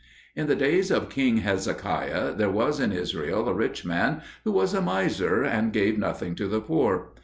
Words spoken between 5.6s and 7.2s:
gave nothing to the poor.